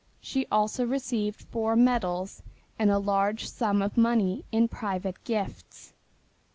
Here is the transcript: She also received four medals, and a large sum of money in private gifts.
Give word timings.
She 0.19 0.47
also 0.51 0.83
received 0.83 1.43
four 1.43 1.75
medals, 1.75 2.41
and 2.79 2.89
a 2.89 2.97
large 2.97 3.47
sum 3.47 3.83
of 3.83 3.97
money 3.97 4.43
in 4.51 4.67
private 4.67 5.23
gifts. 5.25 5.93